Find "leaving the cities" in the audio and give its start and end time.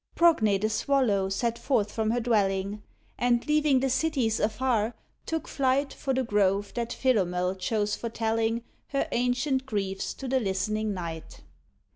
3.47-4.39